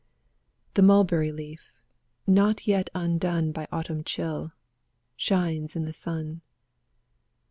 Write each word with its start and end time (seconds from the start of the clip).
The 0.73 0.81
mulberry 0.81 1.31
leaf, 1.31 1.69
not 2.25 2.65
yet 2.65 2.89
undone 2.95 3.51
By 3.51 3.67
autumn 3.71 4.03
chill, 4.03 4.51
shines 5.15 5.75
in 5.75 5.85
the 5.85 5.93
sun. 5.93 6.41